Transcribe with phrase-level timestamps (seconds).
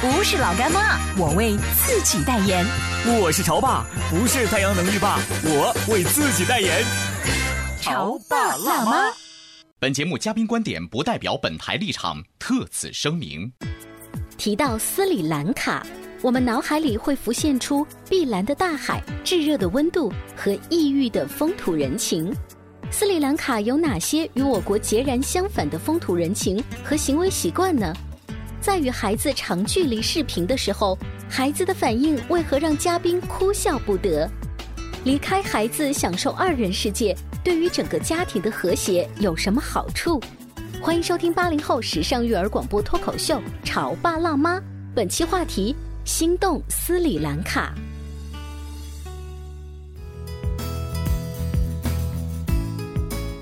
[0.00, 2.64] 不是老干妈，我为自己代言。
[3.20, 6.84] 我是潮爸，不是太阳能浴霸，我为自己代言。
[7.80, 9.12] 潮爸辣妈。
[9.80, 13.50] 本节目嘉宾观点不代表本台立场，特此声明。
[14.36, 15.84] 提到斯里兰卡，
[16.22, 22.32] 我们脑海里会浮现出碧蓝的大海、炙热的温度和异域的风土人情。
[22.92, 27.92] 斯里兰卡有哪些与我国截然相反的风土人情和行为习惯呢？
[28.68, 34.28] 在与孩子长距离视频的时候，孩子的反应为何让嘉宾哭笑不得？
[35.04, 40.20] 离开孩子享受二人世界，对于整个家庭的和谐有什么好处？
[40.82, 44.58] 欢迎收听八零后时尚育儿广播脱口秀《潮爸辣妈》，
[44.94, 47.72] 本期话题：心动斯里兰卡。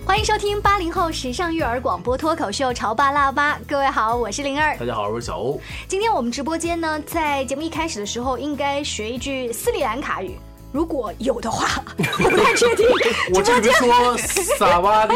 [0.07, 4.77] 欢迎收听八零后时尚育儿广播脱口秀《潮爸辣妈》，各位好，我是灵儿。
[4.79, 5.61] 大家好，我是小欧。
[5.89, 10.39] 今天我们直播间呢，在节目一开始的时候，应该学一句斯里兰卡语，
[10.71, 12.87] 如果有的话， 我不太确定。
[13.35, 15.15] 我这边说萨瓦迪。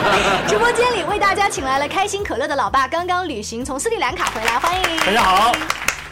[0.48, 4.96] 直播间里为大家请来了开心可乐的老爸，刚刚旅行从斯里兰卡回来，欢迎。
[5.00, 5.52] 大家好。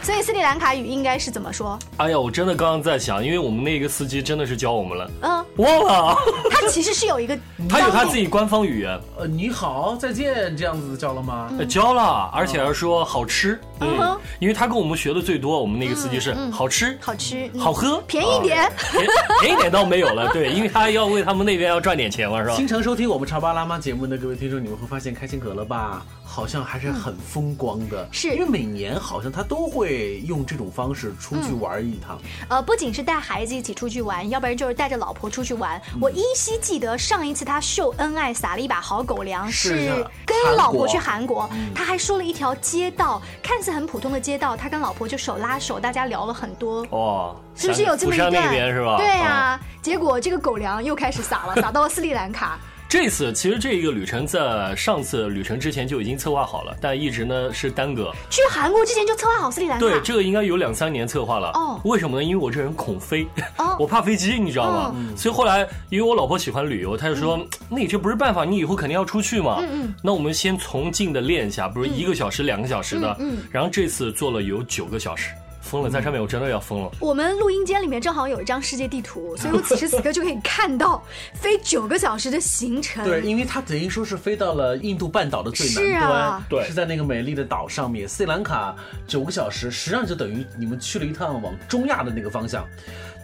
[0.09, 1.77] 所以斯里兰卡语应该是怎么说？
[1.97, 6.17] 哎呀，我真的刚刚在想，因为我们那个司机真的是教我们了，嗯，忘了。
[6.49, 7.37] 他其实是有一个，
[7.69, 11.53] 他有他自己官方语言，呃，你好，再见，这样子教了吗？
[11.59, 19.05] 呃教了，而且还说好吃，嗯，因为他跟我们学的最多，我们那个司机是好吃、好吃、好喝，便宜点， 便
[19.41, 22.55] 便宜点倒没有了，对，因为他要为他们那边要赚点钱嘛，是吧？
[22.55, 32.19] 经常收听我们潮爸辣妈节目的各位听众，你们会发现开心可乐吧，好像还是很风光的，是因为每年好像他都会用这种方式出去玩一趟。
[32.47, 35.81] 呃，不仅是带孩子一起出去玩，要不然就是带着老婆出去玩。
[36.01, 46.85] 我依稀记得上一次他秀恩爱撒了一把好狗粮，是跟老婆去韩国，他还说了一条街道，看似很普通的街道，他跟老婆就手拉手，大家聊了很多。
[46.91, 48.71] 哦，是不是有这么一段？
[48.71, 48.97] 是吧？
[48.97, 52.59] 对呀，结果这个狗粮又开始撒了，撒到了斯里兰卡。
[52.89, 58.11] 这次其实这一个旅程在上次旅程之前就已经策划好了，但一直呢是耽搁。
[58.31, 59.85] 去韩国之前就策划好斯里兰卡？
[59.85, 61.51] 对，这个应该有两三年策划了。
[61.53, 62.23] 哦，为什么呢？
[62.23, 63.27] 因为我这人恐飞，
[63.77, 64.95] 我怕飞机，你知道吗？
[65.15, 67.39] 所以后来因为我老婆喜欢旅游，她就说
[67.69, 69.93] ：“那你这不是办法，你以后肯定要出去嘛。”嗯嗯。
[70.01, 73.15] 那我们先从近的练一下，比如一个小时、两个小时的。
[73.19, 73.37] 嗯。
[73.51, 75.29] 然后这次做了有九个小时。
[75.61, 76.91] 疯了，在上面我真的要疯了。
[76.99, 81.03] 我们录音间里面正好有一张世界地图， 所以我此时此刻就可以看到
[81.33, 83.03] 飞九个小时的行程。
[83.03, 88.07] 对，因为它等于说是飞到了印度半岛的最南端，对，是在那个美丽的岛上面。
[88.07, 88.75] 斯里兰卡
[89.07, 92.65] 九个小时，实际上就等于你们去了一趟往中亚的那个方向。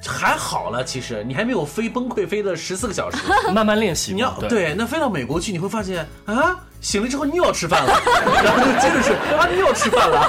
[0.05, 3.17] 还好了，其实你还没有飞崩溃，飞了十四个小时，
[3.51, 4.13] 慢慢练习。
[4.13, 6.59] 你要对，那飞到美国去，你会发现啊。
[6.85, 7.99] 醒了之后你又要吃饭了，
[8.43, 10.27] 然后就接着是啊你又要吃饭了，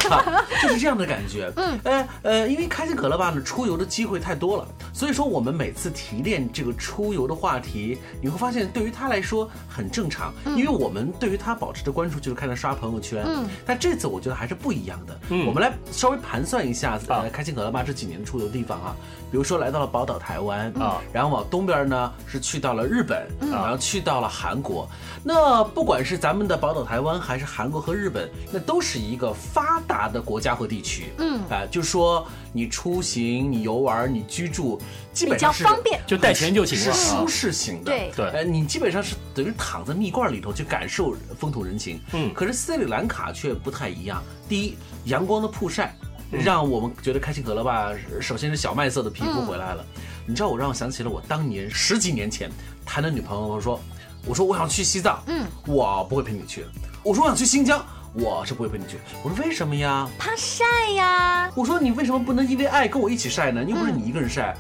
[0.63, 1.53] 就是这样的感觉。
[1.57, 13.23] 嗯，呃呃，因为开心可乐吧呢，出游的机会太多了，所以说我们每次提炼这个出游的话题，你会发现对于他来说很正常，因为我们对于他保持的关注就是看他刷朋友圈。
[13.27, 15.21] 嗯，但这次我觉得还是不一样的。
[15.29, 18.97] 嗯，我们来稍微盘算一下，呃，开心可乐吧这几年的出游地方啊，
[19.31, 24.89] 比如说来到了宝岛台湾啊，然后往东边呢是去到了日本，然后去到了韩国。
[25.23, 31.13] 那不管是咱们的宝岛台湾，还是韩国和日本，那都是一个发达的国家和地区。
[31.19, 34.81] 嗯，啊，就是说你出行、你游玩、你居住，
[35.13, 37.85] 基本上是方便，就带钱就行了，是舒适型的。
[37.85, 42.01] 对对，呃，你基本上是等于躺在蜜罐里头去感受风土人情。
[42.13, 44.23] 嗯，可是斯里兰卡却不太一样。
[44.49, 45.97] 第一，阳光的曝晒，
[46.31, 47.93] 让我们觉得开心可乐吧。
[48.21, 49.85] 首先是小麦色的皮肤回来了。
[50.27, 52.51] 你知道，我让我想起了我当年十几年前
[52.85, 53.81] 谈的女朋友说。
[54.27, 56.67] 我说我想去西藏，嗯，我不会陪你去。
[57.03, 58.99] 我说我想去新疆，我是不会陪你去。
[59.23, 60.09] 我说为什么呀？
[60.19, 60.65] 怕晒
[60.95, 61.51] 呀。
[61.55, 63.63] 我说你为什么不能因为爱跟我一起晒呢？
[63.63, 64.57] 又不是你一个人晒。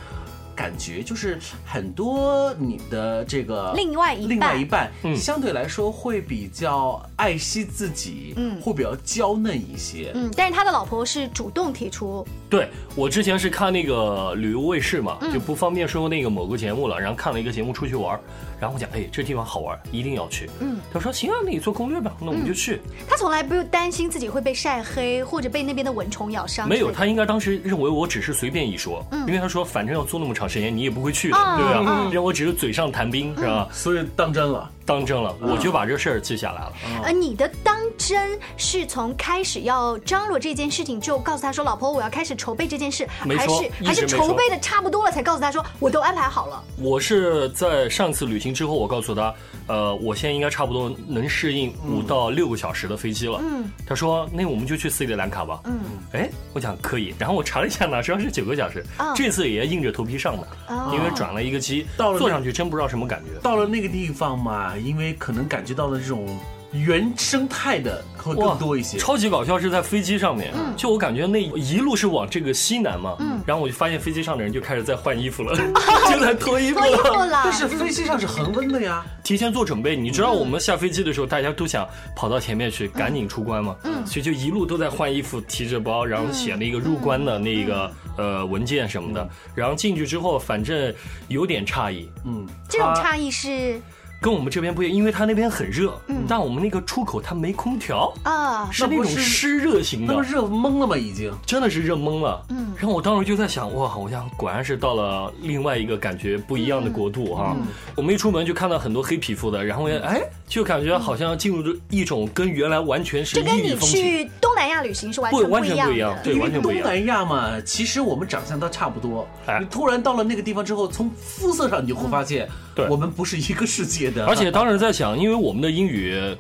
[0.56, 10.30] 感觉，就是很多你的这个另外一另外一半，相对来说会比较爱惜自己，嗯，会比较娇嫩一些，嗯。
[10.34, 12.26] 但是他的老婆是主动提出。
[12.48, 18.18] 对我之前是看那个旅游卫视嘛，就不方便说那个某个节目了，然后看了一个节目出去玩，
[18.58, 20.48] 然后我讲，哎，这地方好玩，一定要去。
[20.60, 22.80] 嗯，他说行啊，那你做攻略吧，那我们就去。
[23.06, 26.68] 他从来不用担心自己会被晒黑或者被那边的蚊虫咬伤。
[26.68, 32.10] 没有，他应该当时认为我只是随便一说，因为他说反正要做那么长时间，你也不会去的，对吧？
[32.12, 33.68] 让我只是嘴上谈兵，是吧？
[33.72, 34.70] 所以当真了。
[34.86, 36.72] 当真了，我就把这事儿记下来了。
[37.04, 43.04] 呃，你的当真是从开始要张罗这件事情，就告诉他说：“老婆，我要开始筹备这件事。”
[43.36, 49.34] 还是还是筹备的差不多了，才告诉他说：“我都安排好了。”我是在上次旅行之后，我告诉他
[49.66, 55.80] ：“呃，我现在应该差不多能适应五到六个小时的飞机了。”嗯，他说：“那我们就去斯里兰卡吧。”嗯，
[56.12, 57.12] 哎，我讲可以。
[57.18, 58.86] 然后我查了一下呢，实际上是九个小时。
[59.16, 60.46] 这次也硬着头皮上的，
[60.92, 63.40] 因为转了一个机，到了坐上去真不知道什么感觉。
[63.40, 64.74] 到了那个地方嘛。
[64.80, 66.26] 因为可能感觉到了这种
[66.72, 73.40] 原生态的会更多一些，超级搞笑是在飞机上面，就我感觉那一路是往这个西南嘛，嗯。
[73.46, 75.56] 然后我就发现飞机上的人就开始在换衣服了，
[76.12, 77.30] 就在脱衣服了。
[77.44, 79.96] 但是飞机上是恒温的呀，提前做准备。
[79.96, 84.04] 你知道我们下飞机的时候，大家都想跑到前面去赶紧出关嘛，嗯。
[84.04, 90.92] 所以就一路都在换衣服，提着包，然后写了一个入关的那个呃文件什么的，然后进去之后，反正
[91.28, 92.10] 有点诧异。
[92.24, 93.80] 嗯，这种诧异是。
[94.20, 100.96] 跟我们这边不一样，因为它那边很热，但我们那个出口它没空调啊，是那种湿热型的，那热懵了吗？
[100.96, 102.44] 已经真的是热懵了。
[102.48, 107.56] 嗯，然后我当时就在想，哇，我想果然是到了另外一个感觉不一样的国度哈。
[107.94, 114.30] 我们一出门就看到很多黑皮肤的，然后哎，就感觉好像进入一种跟原来完全是异域风情。
[114.56, 116.82] 南亚旅行是完全完全不一样，对，完全不一样。
[116.82, 119.28] 东南亚嘛，其实我们长相都差不多，
[119.60, 124.26] 你突然到了那个地方之后，从肤色上你就会发现，对，我们不是一个世界的。
[124.26, 126.36] 而且当时在想，因为我们的英语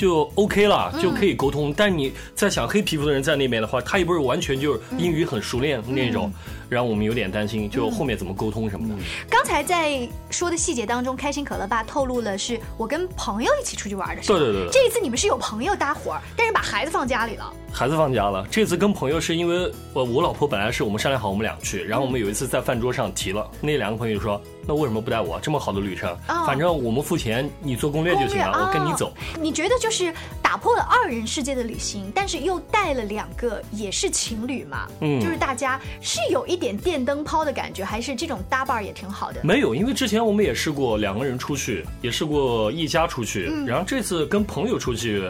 [0.00, 1.74] 就 OK 了，就可以沟通。
[1.76, 6.32] 但你在想黑皮肤的人在那边的话，他也不是完全就是英语很熟练那种。
[6.70, 8.94] 让我们有点担心，就后面怎么沟通什么的。
[9.28, 14.22] 刚才在说的细节当中，开心可乐爸透露了是我跟朋友一起出去玩的。
[14.22, 14.68] 对对对。
[14.70, 17.52] 这一次你们是有朋友搭伙，但是把孩子放家里了。
[17.72, 18.46] 孩子放家了。
[18.52, 25.36] 这次跟朋友是因为我我老婆本来是我们商量好我们俩去，然后我们有一次在饭桌上提了，那两个朋友就说：“那为什么不带我？
[25.40, 29.12] 这么好的旅程，反正我们付钱，你做攻略就行了，我跟你走。”
[29.42, 34.86] 你觉得就是打破了二人世界的旅行，但是又带了两个也是情侣嘛？
[35.00, 36.60] 嗯，就是大家是有一。
[36.60, 39.40] 点电灯泡的感觉，还是这种搭伴儿也挺好的。
[39.42, 45.24] 没有，因为之前我们也试过两个人出去，也试过一家出去，然后这次跟朋友出去。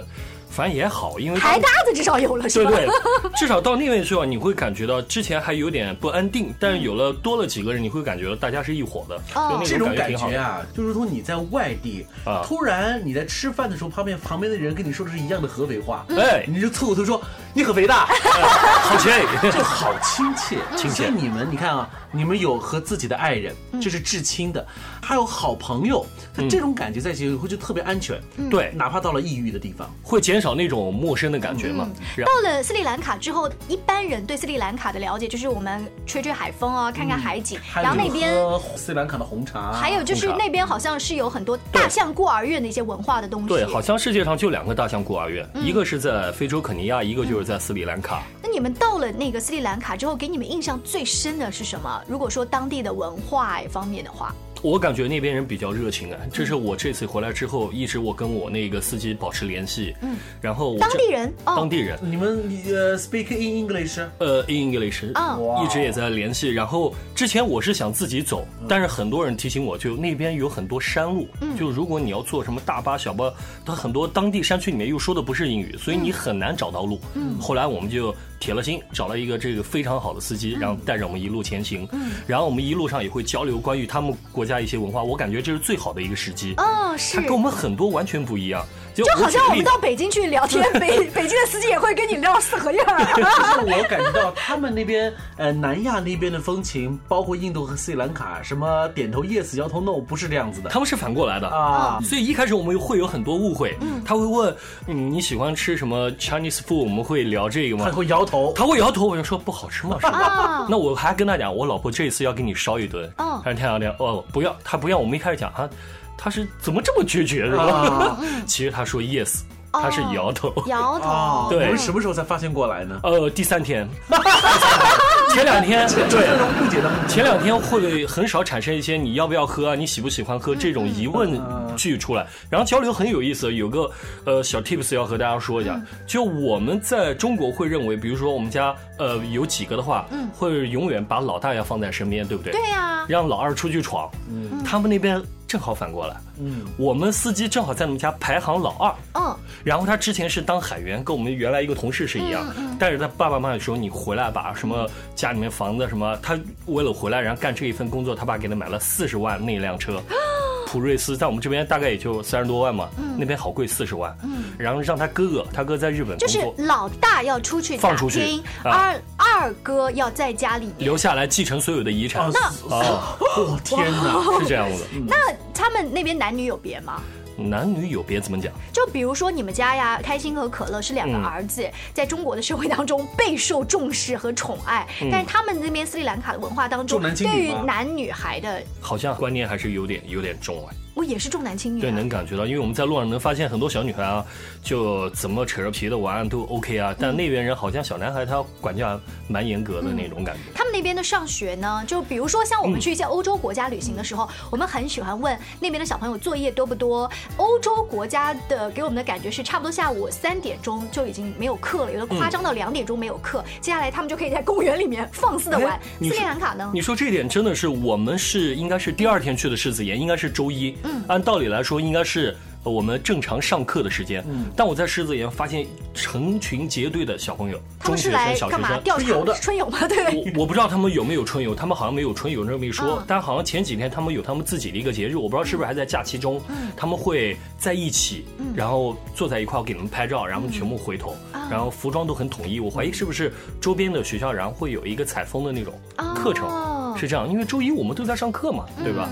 [0.50, 2.70] 反正也好，因为台搭子至少有了，是吧？
[2.70, 17.22] 对对，至少到那边去啊，你会感觉到之前还有点不安定，但是有了多了几个人，你会感觉到大家是一伙的，哦，这种感觉啊，就如同你在外地啊，突然你在吃饭的时候，旁边旁边的人跟你说的是一样的合肥话，哎，你就凑过头说
[17.54, 18.06] 你合肥大，
[18.82, 19.12] 好亲，
[19.50, 21.08] 就好亲切，亲切。
[21.08, 24.66] 你们你看啊，你们有和自己的爱人，就是至亲的，
[25.00, 26.04] 还有好朋友，
[26.48, 28.20] 这种感觉在一起会就特别安全，
[28.50, 30.40] 对，哪怕到了异域的地方，会减。
[30.40, 31.86] 少那种陌生的感觉嘛。
[32.24, 38.32] 到了斯里兰卡之后，一般人对斯里兰卡的了解就是我们吹吹海风啊，看看海景，然后那边
[38.74, 43.48] 斯里兰卡的红茶，还有就是那边好像是有很多大象孤儿院的一些文化的东西。
[43.48, 48.22] 对，好像世界上就两个大象孤儿院，一个是在非洲肯尼亚，一个就是在斯里兰卡。
[48.42, 52.02] 那你们到了那个斯里兰卡之后，给你们印象最深的是什么？
[52.06, 54.34] 如果说当地的文化方面的话。
[54.62, 59.94] 我感觉那边人比较热情啊，这是我这次回来之后一直我跟我那个司机保持联系。
[60.02, 64.00] 嗯，然后当地人，当地人，你们呃 speak in English？
[64.18, 66.48] 呃，in English，一直也在联系。
[66.48, 71.26] 然后之前我是想自己走，但是很多人提醒我，就那边有很多山路，
[71.58, 73.32] 就如果你要坐什么大巴、小巴，
[73.64, 77.00] 它很多当地山区里面又说的不是英语，所以你很难找到路。
[77.14, 78.14] 嗯，后来我们就。
[78.40, 81.86] 铁了心找了一个这个非常好的司机，然后带着我们一路前行。
[81.92, 86.54] 嗯，然后我们一路上也会交流关于他们国家一些文化，我感觉这是最好的一个时机。
[86.56, 87.16] 哦，是。
[87.16, 92.82] 他跟我们很多完全不一样，就好像我们到北京去聊天， 北北京的司机也会跟你聊四合院。
[93.14, 102.00] 就 是我感觉到他们那边呃南亚那边的风情，包括印度和斯里兰卡，什么点头 yes 摇头 no 不是这样子的，他们是反过来的啊。
[102.02, 103.76] 所以一开始我们会有很多误会。
[103.82, 104.56] 嗯，他会问
[104.86, 107.84] 你喜欢吃什么 Chinese food，我们会聊这个吗？
[107.84, 109.06] 他会摇头，他会摇头。
[109.06, 110.66] 我就说不好吃嘛，是吧？
[110.68, 113.04] 那我还跟他讲，我老婆这一次要给你烧一顿。
[113.18, 114.96] 哦，他说天亮天哦，不要，他不要。
[114.96, 115.68] 我们一开始讲他，
[116.16, 118.16] 他是怎么这么决绝是吧？
[118.46, 119.40] 其实他说 yes，
[119.72, 121.48] 他是摇头，摇头。
[121.50, 123.00] 对，我们什么时候才发现过来呢？
[123.02, 123.88] 呃，第三天。
[125.32, 126.20] 前两天 对
[126.60, 131.40] 误解的前两天会很少产生一些你要不要喝啊，你喜不喜欢喝这种疑问
[131.76, 133.52] 句出来，然后交流很有意思。
[133.52, 133.90] 有个
[134.24, 142.52] 呃小 tips 要和大家说一下，就我们在中国会认为，比如说我们家呃有几个的话，会永远把老大要放在身边，对不对？
[142.52, 144.10] 对呀，让老二出去闯。
[144.28, 145.22] 嗯，他们那边。
[145.50, 152.46] 正好反过来，嗯，我们司机正好在我们家排行老二，嗯，然后他之前是当海员，跟我们原来一个同事是一样，
[152.78, 160.00] 但是他爸爸妈妈说你回来吧什么家里面房子什么，他为了回来然后干这一份工作，他爸给他买了四十万那辆车。
[160.70, 164.16] 普瑞斯在我们这边大概也就三十多万嘛，那边好贵，四十万。
[164.22, 172.30] 嗯，然后让他哥哥，他哥在日本就是老大要出去放出去，二二哥要在家里留下来继承所有的遗产。
[172.32, 172.40] 那
[172.72, 174.84] 啊，我 天哪， 是这样子。
[175.08, 175.16] 那
[175.52, 177.02] 他们那边男女有别吗？
[177.48, 178.52] 男女有别怎么讲？
[178.72, 190.76] 就比如说你们家呀，开心和可乐是两个儿子，在中国的社会当中备受重视和宠爱，但是他们那边斯里兰卡的文化当中，对于男女孩的，好像观念还是有点有点重哎。
[191.00, 194.22] 我也是重男轻女，对，能感觉到，因为我们在路上能发现很多小女孩啊，
[194.62, 200.42] 就怎么扯着皮的玩都 OK 啊，但那边人好像小男孩他管教蛮严格的那种感觉。
[200.54, 207.10] 他们那边的上学呢，就比如说像我们去一些欧洲国家旅行的时候，我们很喜欢问那边的小朋友作业多不多。
[207.38, 215.80] 欧洲国家的给我们的感觉是，差不多下午三点钟就已经没有课了，有的夸张到两点钟没有课，接下来他们就可以在公园里面放肆的玩。
[215.98, 216.70] 斯里兰卡呢？
[216.74, 220.76] 你说这点真的是，我们是应该是第二天去的世子岩，应该是周一。
[220.82, 224.22] 嗯，按道理来说应该是我们正常上课的时间。
[224.28, 229.78] 嗯，但我在狮子岩发现成群结队的小朋友，中学生、小学生，春游的春游吗？
[229.88, 230.32] 对。
[230.34, 233.02] 我我不知道他们有没有春游，他们好像没有春游这么一说。
[233.06, 236.40] 但好像前几天他们有他们自己的一个节日，我不知道是不是还在假期中。
[236.48, 236.68] 嗯。
[236.76, 241.16] 他们会在一起，然后坐在一块给你们拍照，然后全部回头，
[241.50, 242.60] 然后服装都很统一。
[242.60, 245.72] 我怀疑是不是周边的学校，然后会有一个采风的那种
[246.14, 247.26] 课程，是这样。
[247.26, 249.08] 因为周一我们都在上课嘛，对吧？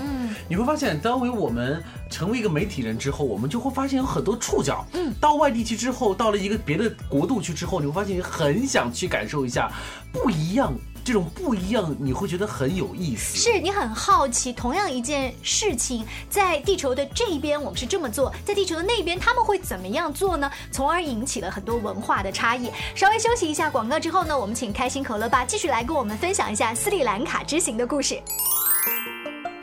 [0.49, 4.83] 你会发现，当为我们成为一个媒体人之后，我们就会发现有很多触角。
[4.93, 9.71] 嗯，到外地去之后，到了一个别的国度去之后，你会发现你很想去感受一下
[10.11, 10.73] 不一样。
[11.01, 13.35] 这种不一样，你会觉得很有意思。
[13.37, 20.51] 是你很好奇，同样一件事情，在地球的这一边我们是这么做，在地球的那边他们会怎么样做呢？
[20.71, 22.69] 从而引起了很多文化的差异。
[22.93, 28.21] 稍微休息一下广告之后呢，我们请开心可乐吧继续来跟我们分享一下斯里兰卡之行的故事。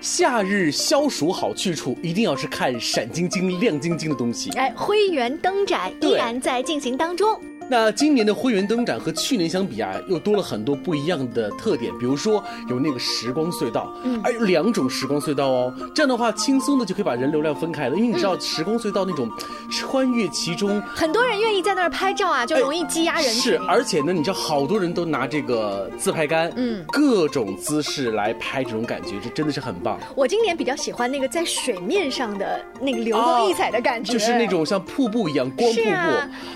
[0.09, 4.51] 夏日消暑好去处，一定要是看闪晶晶、亮晶晶的东西。
[4.51, 7.37] 哎，灰原灯展依然在进行当中。
[7.69, 11.93] 那今年的灰原灯展和去年相比啊，又多了很多不一样的特点。
[11.99, 15.75] 比如说有那个时光隧道，嗯，还有两种时光隧道哦。
[15.93, 17.97] 这样的话，轻松的就可以把人流量分开了。
[17.97, 19.29] 因为你知道时光隧道那种
[19.69, 23.35] 穿越其中，很多人愿意在那儿拍照啊，就容易积压人群。
[23.35, 29.99] 是，而且呢，你知道好多人都拿这个自拍杆，嗯，各种姿势来拍，这种感觉这真的是很棒。
[30.15, 35.91] 我今年比较喜欢那个在水面上的那个流光溢彩的感觉，就是那种像瀑布一样光瀑布。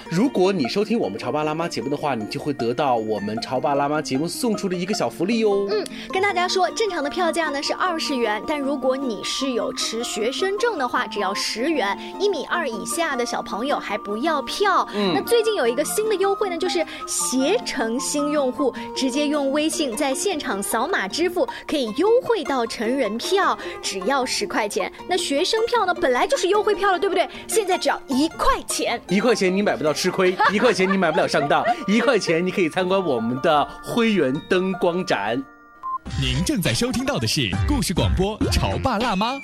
[0.08, 0.99] 如果你收听。
[1.00, 5.66] 我们潮爸辣妈节目的话，你就会得到我们潮爸辣妈节目送出的一个小福利哦。
[5.70, 11.98] 嗯，跟大家说，正常的票价呢是二十元，但如果你是有持学生证的话，只要十元。
[12.20, 14.86] 一米二以下的小朋友还不要票。
[14.94, 24.92] 嗯，那最近有一个新的优惠呢，就是携程新用户直接用微信在现场扫码支付，可以优惠到成人票，只要十块钱。
[25.08, 27.26] 那学生票呢，本来就是优惠票了，对不对？
[27.48, 30.89] 现在只要一块钱，一块钱你买不到吃亏，一块钱。
[30.90, 35.42] 你买不了上当，一块钱你可以参观我们的灰原灯光展。
[36.20, 39.34] 您正在收听到的是故事广播《潮爸辣妈》。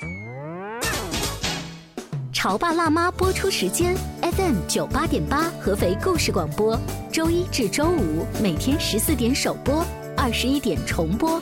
[2.33, 6.79] 潮爸辣妈播出时间：FM 九八点八，合肥故事广播，
[7.11, 9.83] 周一至周五每天十四点首播，
[10.15, 11.41] 二十一点重播。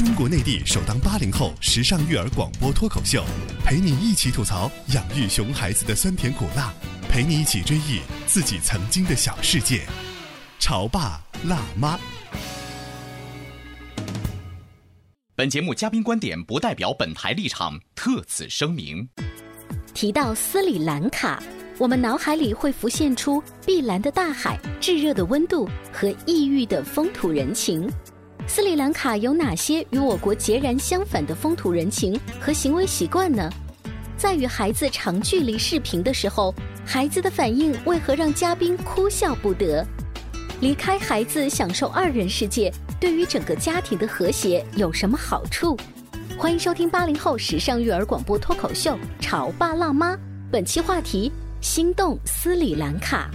[0.00, 3.22] 中国内地首档八零后时尚育儿广播脱口秀，
[3.66, 6.72] 陪你一起吐槽养育熊孩子的酸甜苦辣，
[7.10, 9.82] 陪你一起追忆自己曾经的小世界。
[10.58, 12.00] 潮爸辣妈。
[15.36, 19.06] 本节目嘉宾观点不代表本台立场，特此声明。
[19.92, 21.42] 提到斯里兰卡，
[21.76, 27.86] 我们脑海里会浮现出碧蓝的大海、炙热的温度和异域的风土人情。
[28.52, 33.48] 斯里兰卡有哪些与我国截然相反的风土人情和行为习惯呢？
[34.16, 36.52] 在与孩子长距离视频的时候，
[36.84, 39.86] 孩子的反应为何让嘉宾哭笑不得？
[40.60, 45.78] 离开孩子享受二人世界，对于整个家庭的和谐有什么好处？
[46.36, 50.16] 欢迎收听八零后时尚育儿广播脱口秀《潮爸辣妈》，
[50.50, 51.30] 本期话题：
[51.60, 53.30] 心动斯里兰卡。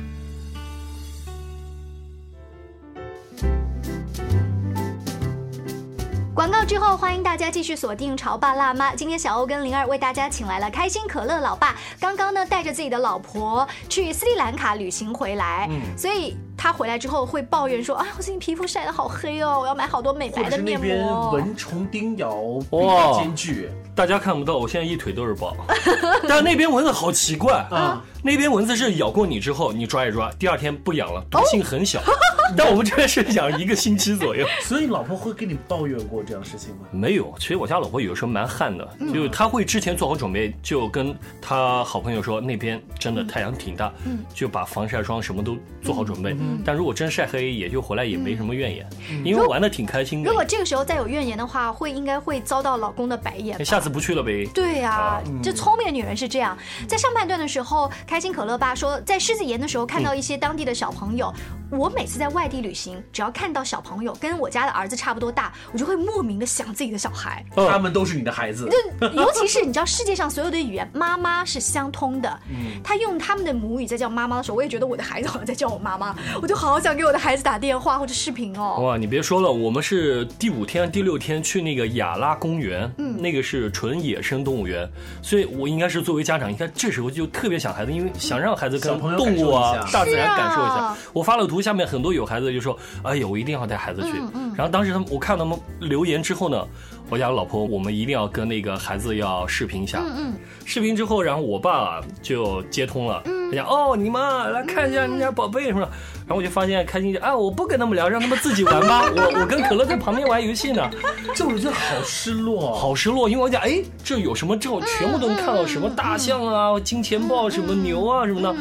[6.46, 8.92] 广告之后，欢迎大家继续锁定《潮爸辣妈》。
[8.96, 16.38] 今天小欧跟灵儿为大家请来了开心可乐老爸，刚刚呢带着自己的老婆去斯里兰卡旅行回来，所以。
[16.58, 22.34] 他回来之后会抱怨说：“啊，我最近皮肤晒得好黑哦，我要买好多美白的面膜。”边蚊虫叮咬
[22.72, 25.54] 哇，艰巨，大家看不到，我现在一腿都是包。
[26.28, 32.02] 但那边蚊子好奇怪啊，那边蚊子是咬过你之后，你抓一抓，第二天不痒了，毒性很小。
[32.58, 34.48] 但我们这边是养一个星期左右。
[34.62, 36.88] 所以老婆会跟你抱怨过这样事情吗？
[36.90, 43.94] 没有，其实我家老婆有时候蛮悍的，就是她会之前做好准备，就跟她好朋友说那边真的太阳挺大，
[44.34, 46.36] 就把防晒霜什么都做好准备。
[46.66, 48.90] 但如果真晒黑，也就回来也没什么怨言，
[49.24, 50.30] 因为玩的挺开心的。
[50.30, 53.64] 如果这个时候再有怨言的话，会应该会遭到老公的白眼。
[53.64, 54.48] 下次不去了呗。
[54.54, 56.58] 对呀，这聪明的女人是这样。
[56.88, 61.34] 在上半段的时候，开心可乐爸说，在狮子岩的时候看到一些当地的小朋友。
[61.72, 67.44] 我每次在外地旅行，只要看到小朋友跟我家的儿子差不多大，我就会莫名的想自己的小孩。
[67.56, 68.70] 他们都是你的孩子。
[68.70, 72.40] 就尤其是你知道，世界上所有的语言，妈妈是相通的。
[72.50, 72.80] 嗯。
[72.84, 78.78] 他用他们的母语在叫妈妈的时候，我也觉得我的孩子好像在叫我妈妈， 我就好想给我的孩子打电话或者视频哦。
[78.82, 84.88] 哇，你别说了，我们是第五天、第六天去那个雅拉公园，嗯，那个是纯野生动物园，
[85.22, 90.96] 所以我应该是作为家长，应该这时候就特别想孩子，因为想让孩子跟动物啊、大自然感受一下。
[91.14, 94.14] 我发了图，下面很多有孩子就说：“哎呀，我一定要带孩子去。”
[94.56, 96.66] 然后当时他们我看他们留言之后呢，
[97.10, 100.00] 我家老婆我们一定要跟那个孩子要视频一下。
[100.06, 100.34] 嗯嗯。
[100.66, 103.22] 视频之后，然后我爸就接通了，
[103.52, 105.88] 他讲：“哦，你妈来看一下你家宝贝什么。”
[106.28, 109.04] 然后我就发现开心就啊，我不跟他们聊，让他们自己玩吧。
[109.16, 110.90] 我我跟可乐在旁边玩游戏呢。
[111.36, 118.56] 这我觉得好失落，好失落，因为我讲哎，这有什么之后全部都能看到什么大象啊、金钱豹什么牛啊什么的。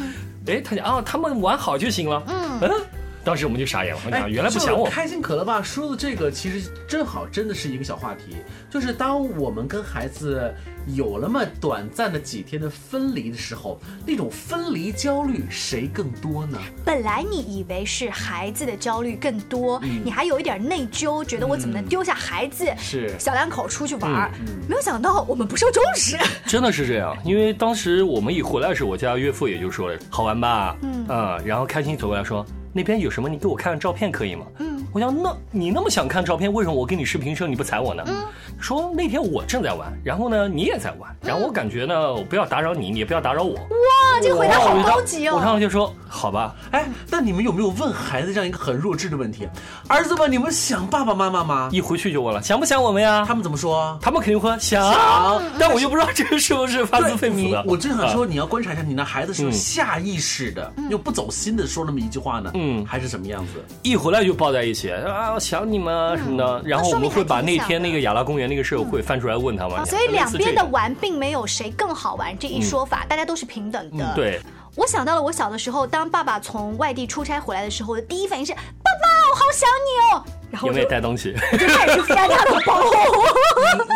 [0.53, 2.21] 哎，他讲啊，他们玩好就行了。
[2.27, 2.71] 嗯嗯。
[3.25, 4.87] 当时我们就傻眼了，我讲原来不想我。
[4.87, 8.37] 开心可乐吧说的这个，其实正好真的是一个小话题，
[8.69, 10.53] 就是当我们跟孩子
[10.95, 16.59] 有了么短暂的几天的分离的时候，那种分离焦虑谁更多呢？
[16.85, 22.71] 本来你以为是孩子的焦虑更多，你还有一点内疚，觉得我怎么能丢下孩子？
[22.77, 24.31] 是小两口出去玩，
[24.69, 26.15] 没有想到我们不受重视。
[26.45, 30.77] 真的是这样，因为当时我们一回来时，我家岳父也就说了，好玩吧？
[30.83, 32.45] 嗯啊，然后开心走过来说。
[32.75, 33.29] 那边有什么？
[33.29, 34.45] 你给我看看照片可以吗？
[34.59, 38.03] 嗯，我想，那你那么想看照片，为什么我给你视频时候你不睬我呢？
[38.05, 38.15] 嗯，
[38.59, 43.53] 说那天我正在玩，然后呢你也在玩，然后我感觉呢我不要打扰你，你也不要打扰我。
[43.53, 43.59] 哇，
[44.21, 45.35] 这个回答好高级哦！
[45.35, 46.55] 我上来就说好吧。
[46.71, 49.47] 哎，那你们有没有问孩子这样一个很弱智的问题？
[49.87, 51.69] 儿子们，你们想爸爸妈妈吗？
[51.71, 53.25] 一回去就问了，想不想我们呀？
[53.27, 53.97] 他们怎么说？
[54.01, 54.93] 他们肯定会想，
[55.59, 57.63] 但我又不知道这个是不是发自肺腑的。
[57.67, 63.63] 我正想说，你要观察一下你那孩子是下意识的又不走心的说那么一句话呢，嗯，还是什么样子？
[63.83, 66.61] 一回来就抱在一起啊，我想你们什么的。
[66.65, 69.85] 然后我们会把那天那个雅拉公园那个事会翻出来问他们。
[69.85, 74.13] 所以两边的玩并没有谁更好玩这一说法，大家都是平等的。
[74.15, 74.41] 对，
[74.75, 80.25] 我想到了我小的时候，当爸爸从外地出差回来的时候，我的第一反应是：爸爸，我好想你哦。
[80.63, 81.35] 有没有带东西？
[81.51, 82.81] 我 就开始翻他的包。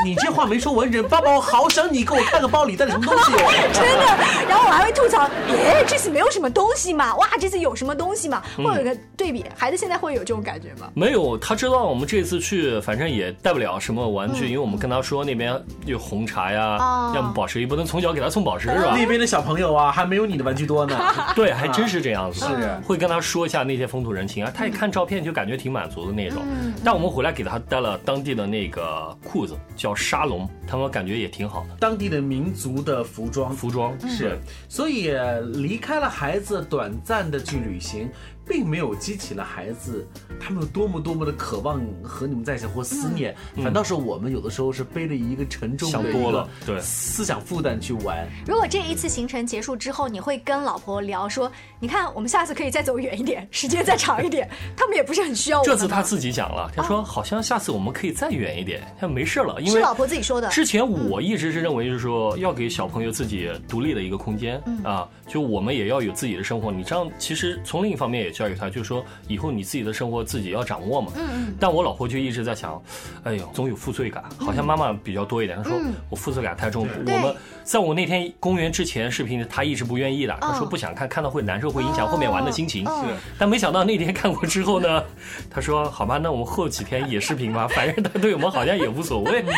[0.03, 3.31] 你你这话没说完，整爸爸，我好想你，给我看个包里带的什么东西。
[3.73, 4.05] 真的。
[4.47, 7.15] 然后我还会吐槽，耶，这次没有什么东西嘛？
[7.17, 8.41] 哇，这次有什么东西嘛？
[8.57, 10.89] 会有一个对比，孩子现在会有这种感觉吗？
[10.93, 15.53] 没有，他知道我们这次去，反正也带不了什么玩具，因为我们跟他说那边
[15.85, 16.77] 有红茶呀，
[17.13, 18.95] 要么宝石，也不能从小给他送宝石是吧？
[18.97, 20.99] 那边的小朋友啊，还没有你的玩具多呢。
[21.35, 22.45] 对，还真是这样子。
[22.45, 26.41] 是，会跟他说一下那些风土人情啊，他一看照片就感觉挺满足的那种。
[26.83, 31.75] 但我们回来给他带了当地的那个裤子，叫沙龙，他们感觉也挺好的。
[31.79, 35.11] 当地的民族的服装，服装是，所以
[35.53, 38.09] 离开了孩子，短暂的去旅行。
[38.49, 40.05] 并没有激起了孩子
[40.39, 48.27] 他们有多么多么的渴望和你们在一起或思念，反倒是我们有的时候是背着一个沉重的多了对思想负担去玩。
[48.47, 55.65] 如果这一次行程结束之后，你会跟老婆聊说，你看我们下次可以再走远一点，时间再长一点， 他们也不是很需要我。
[55.65, 60.49] 这次他自己讲了，他说好像下次我们可以再远一点，他没事了，因为是老婆自己说的。
[60.49, 66.71] 之前我一直是认为就是说要给小朋友自己独立的一个空间啊，就我们也要有自己的生活。
[66.71, 71.11] 你这样其实从另一方面也教育他，就说以后你自己的生活自己要掌握嘛。
[71.17, 71.55] 嗯嗯。
[71.59, 72.81] 但我老婆就一直在想，
[73.23, 75.61] 哎呦，总有负罪感，好像妈妈比较多一点。
[75.61, 75.77] 她说
[76.09, 76.87] 我负罪感太重。
[77.05, 82.85] 我们在我那天公园之前视频，她一直不愿意的，她说不想看，看到会难受，会影响后面玩的心情。
[82.85, 82.91] 是。
[83.37, 85.03] 但没想到那天看过之后呢，
[85.49, 89.43] 她说好吧，那我们后几天也视频吧，反正她对我们好像也无所谓。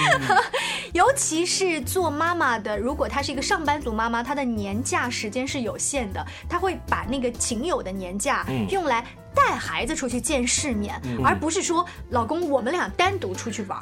[0.93, 13.79] 尤其是做妈妈的，如果她是一个上班族妈妈，她的年假时间是有限的，她会把那个仅有的年假用来带孩子出去见世面，而不是说老公我们俩单独出去玩。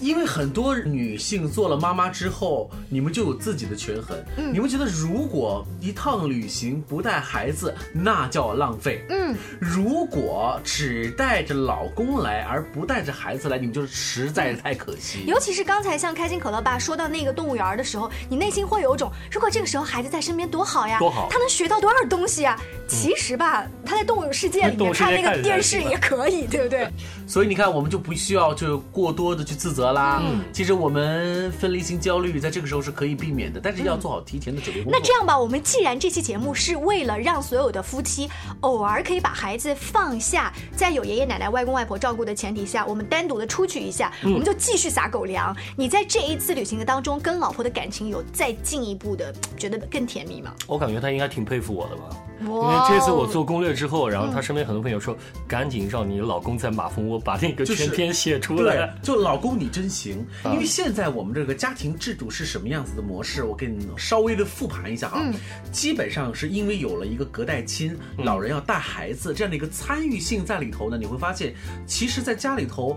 [0.00, 4.16] 因为很多女性做了妈妈之后，你们就有自己的权衡。
[4.36, 9.04] 嗯，你们觉得如果一趟旅行不带孩子，那叫浪费。
[9.10, 15.24] 嗯，如果只带着老公来而不带着孩子来，你们就是实在是太可惜。
[15.26, 22.58] 尤其是刚才像开心可乐爸说到那个动物园的时候，你内心会有一种，如果这个时候孩子在身边多好呀，多好，他能学到多少东西啊？
[22.88, 26.88] 其实吧，他在动物世界里面看那个电视也可以，对不对？
[27.26, 30.20] 所以你看，我们就不需要就过多的去自责啦。
[30.22, 34.98] 嗯，其实我们分离型焦虑在这个时候是可以避免的，但是要做好提前的准备工作。
[34.98, 38.28] 那这样吧，我们既然这期节目是为了让所有的夫妻
[38.60, 45.54] 偶尔可以把孩子放下，在有爷爷奶奶、外公外婆照顾的前提下，我们单独的出去一下，我们就继续撒狗粮。
[45.76, 50.54] 你在这一次旅行的当中，跟老婆的感情有再进一步的觉得更甜蜜吗？
[50.66, 52.16] 我感觉他应该挺佩服我的吧。
[52.40, 55.14] 因为这次我做攻略之后，然后他身边很多朋友说
[55.46, 60.26] ：“赶紧让你老公在马蜂窝把那个全篇写出来。”对，就老公你真行。
[60.46, 63.44] 因为现在我们这个家庭制度是什么样子的模式？
[63.44, 65.22] 我给你稍微的复盘一下啊。
[65.70, 71.54] 基本上是因为有了一个隔代亲，老人要带孩子这样的一个参与性在里头呢，你会发现，
[71.86, 72.96] 其实，在家里头，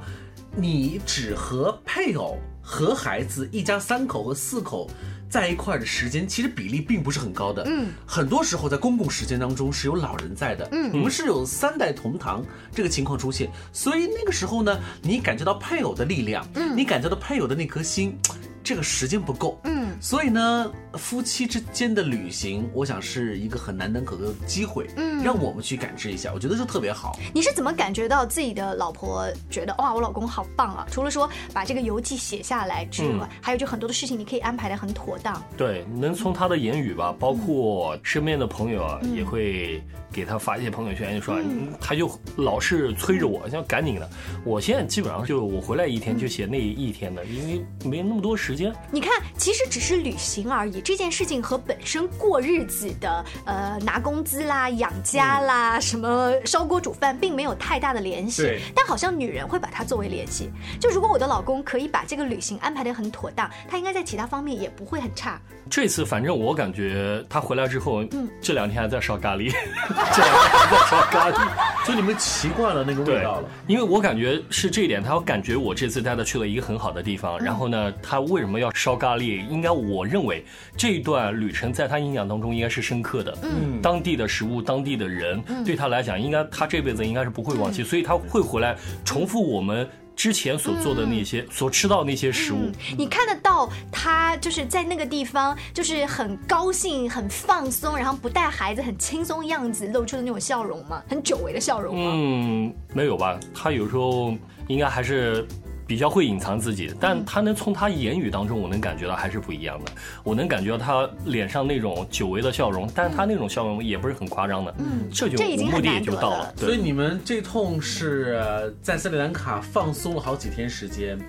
[0.56, 4.90] 你只和配偶和孩子一家三口和四口。
[5.34, 18.16] 在一块儿的时间其实比例并不是很高的，嗯，很多时候在公共时间当中是有老人在的，嗯，我们是有三代同堂这个情况出现，所以那个时候呢，你感觉到配偶的力量，嗯，你感觉到配偶的那颗心。
[18.64, 27.18] 这个时间不够，嗯，所以呢，夫妻之间的旅行，我想是一个很难能可贵的机会，嗯，让我们去感知一下，我觉得就特别好。
[27.34, 30.88] 你是怎么感觉到自己的老婆觉得哇，我老公好棒啊？
[30.92, 35.42] 除了说把这个游记写下来之外，还有就很多的事情你可以安排的很妥当。
[35.58, 41.40] 对，能从他的言语吧，包括身边的朋友啊，也会给他发一些朋友圈，就说
[41.82, 44.08] 他就老是催着我，要赶紧的。
[44.46, 48.72] 我现在基本上就我回来一天就写那一天的，因为没那么多时间。
[48.92, 50.83] 你看，其实只是旅行而已。
[50.84, 58.60] 这件事情和本身过日子的，呃，拿工资啦、养家啦、什么烧锅煮饭，并没有太大的联系。
[58.76, 60.50] 但好像女人会把它作为联系。
[60.80, 65.40] 就如果我的老公可以把这个旅行安排的很妥当，他应该在其他方面也不会很差。
[65.70, 69.50] 这次反正我感觉他回来之后，嗯，这两天还在烧咖喱，
[70.14, 73.50] 这两天还在烧咖喱，就你们习惯了那个味道了。
[73.68, 79.48] 因为我感觉是这一点，他感觉我这次带他去了一个很好的地方，然后呢，他为什么要烧咖喱？
[79.48, 83.38] 应该我认为这一段旅程在他印象当中应该是深刻的。
[83.44, 89.88] 嗯，当地的食物，当地的人，对他来讲，应该他这辈子应该是不会忘记，所以他会回来重复我们。
[90.16, 101.02] 之前所做的那些，所吃到那些食物，你看得到他就是在那个地方，就是很高兴、很放松，然后不带孩子、很轻松样子露出的那种笑容吗？
[101.10, 102.12] 很久违的笑容吗？
[102.14, 103.40] 嗯，没有吧。
[103.56, 104.36] 他有时候
[104.68, 105.48] 应该还是。
[105.86, 109.92] 比较会隐藏自己，但他能从他言语当中，我能感觉到还是不一样的。
[110.24, 114.74] 我能感觉到他脸上那种久违的笑容，但是他那种笑容也不是很夸张的。
[114.80, 116.54] 嗯，这就目的也就到了。
[116.58, 121.20] 所以你们这趟是在斯里兰卡放松了好几天时间，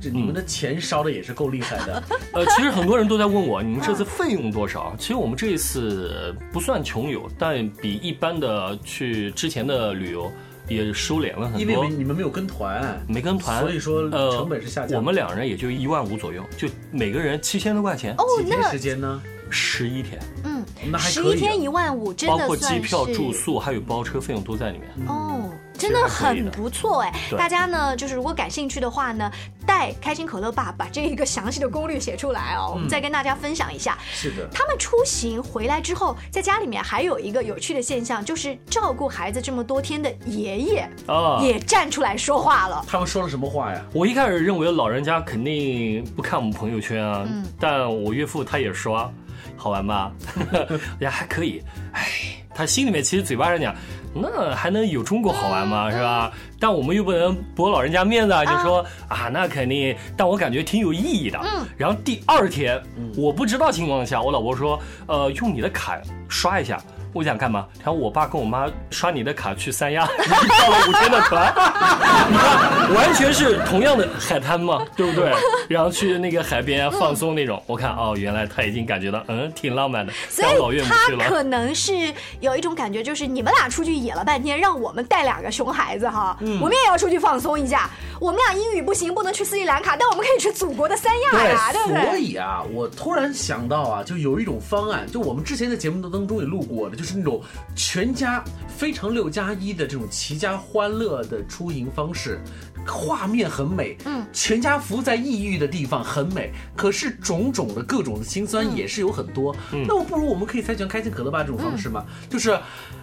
[0.00, 2.02] 这你们的钱烧的也是够厉害的。
[2.32, 4.94] 呃，其实很多人都在问我，你们这次费用多少？
[4.98, 10.30] 其实我们这一次不算穷游，但比一般的去之前的旅游。
[10.68, 14.98] 也收敛了很多，因为你们没有跟团，没跟团，所以说呃成本是下降。
[14.98, 18.14] 我们两人也就一万五左右，就每个人七千多块钱。
[18.18, 19.22] 哦，几天时间呢？
[19.50, 20.20] 十一天。
[20.44, 25.08] 嗯，那还十一天一万五，真的包括机票、住宿还有包车费用都在里面。
[25.08, 25.50] 哦。
[25.78, 29.30] 真的很不错哎，大家呢就是如果感兴趣的话呢，
[29.64, 33.96] 带开心可乐爸把这一个详细的攻略写出来哦，我们再跟大家分享一下。
[34.10, 42.84] 是的，他们出行回来之后，在家里面还有一个有趣的现象，就是照顾孩子这么多天的爷爷啊也站出来说话了。
[42.88, 43.80] 他们说了什么话呀？
[43.92, 47.26] 我一开始认为老人家肯定不看我们朋友圈啊，
[47.60, 49.10] 但我岳父他也刷，
[49.56, 50.12] 好玩吧？
[50.98, 51.62] 也还可以。
[51.92, 52.08] 哎，
[52.58, 53.72] 他心里面其实嘴巴上讲。
[54.12, 55.88] 那还能有中国好玩吗？
[55.92, 56.32] 是吧？
[56.58, 59.96] 但我们又不能驳老人家面子啊，就说啊，那肯定。
[60.16, 61.38] 但我感觉挺有意义的。
[61.38, 61.64] 嗯。
[61.76, 62.82] 然后第二天，
[63.16, 65.96] 我不知道情况下，我老婆说，呃，用你的卡
[66.28, 67.66] 刷一下，我想干嘛？
[67.78, 71.52] 然后我爸跟我妈刷你的卡去三亚， 报了五天的团，
[72.30, 75.32] 你看完全是同样的海滩嘛，对不对？
[75.68, 77.62] 然后去那个海边放松那种。
[77.66, 87.90] 我看哦，原来他已经感觉到嗯挺浪漫的，所以他可能是有一种感觉，就是你们俩出去野了半天，让我们带两个熊孩子哈，我们也要出去放松一下。
[88.20, 92.04] 我们俩英语不行，不能去斯里兰卡，但我们可以去祖国的三亚呀，对不对？
[92.08, 97.40] 所以啊，我突然想到啊，就有一种方案，就我们之前在节目当中也录过的，就是那种
[97.76, 102.40] 全家非常六加一的这种齐家欢乐的出行方式。
[102.86, 109.54] 画面很美，嗯，全家福在异域的地方很美，可是种种的各种的辛酸也是有很多。
[109.86, 112.04] 那我不如我们可以采取开心可乐吧这种方式吗？
[112.28, 112.50] 就是，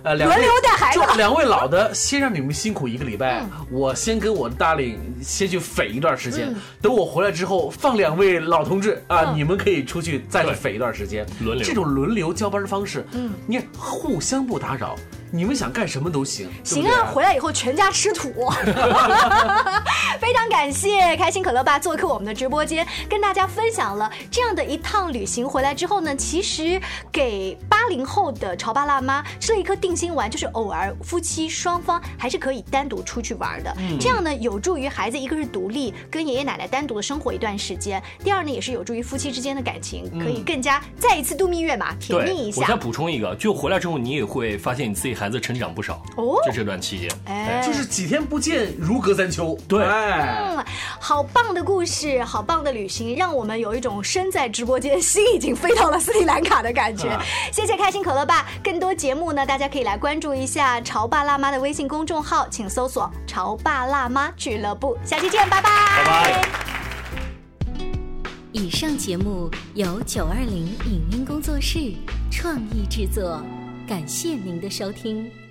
[0.03, 11.65] 呃，轮流带孩子，就两位老的先让你们辛苦一个礼拜， 我先跟我的大领先去匪一段时间，等我回来之后放两位老同志啊，你们可以出去再去匪一段时间，轮流。
[11.65, 14.95] 这种轮流交班的方式，嗯，你互相不打扰。
[15.35, 17.11] 你们想干什么都行，行啊！
[17.11, 18.31] 回来以后全家吃土。
[20.17, 25.47] 非常感谢开心可乐爸做客我们的直播间，跟大家分享了这样的一趟旅行。
[25.47, 33.75] 回来之后呢，其实给八零后的潮爸辣妈吃了一颗定心丸，就是偶尔夫妻双方还是可以单独出去玩的。
[33.99, 42.61] 这样呢，有助于孩子一个是独立跟爷爷奶奶单独的生活一段时间，第二呢，也是有助于夫妻之间的感情可以更加再一次度蜜月嘛，甜蜜一下。
[42.61, 45.24] 我再补充一个，就回来之后你也会发现你自己还。
[45.25, 49.57] 孩子成长不少哦，就这段期间，哎，就是几天不见如隔三秋。
[49.67, 50.63] 对，嗯，
[50.99, 57.09] 好棒的故事，好棒的旅行，让我们有一种身在直播间，心已经飞到了斯里兰卡的感觉。
[57.51, 64.95] 谢谢开心可乐爸，更多节目呢，大家可以来关注一下潮爸辣妈的微信公众号，请搜索“潮爸辣妈俱乐部”。
[65.03, 65.69] 下期见，拜拜。
[65.97, 66.49] 拜拜。
[68.51, 71.95] 以上节目由九二零影音工作室
[72.29, 73.41] 创意制作。
[73.87, 75.44] 感谢您的收听。